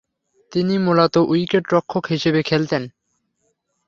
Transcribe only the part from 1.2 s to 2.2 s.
উইকেট-রক্ষক